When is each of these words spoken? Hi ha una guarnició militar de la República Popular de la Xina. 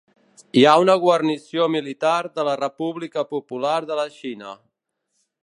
Hi 0.59 0.61
ha 0.69 0.71
una 0.83 0.95
guarnició 1.03 1.67
militar 1.73 2.15
de 2.39 2.47
la 2.49 2.57
República 2.63 3.27
Popular 3.35 3.79
de 3.93 4.01
la 4.01 4.09
Xina. 4.19 4.57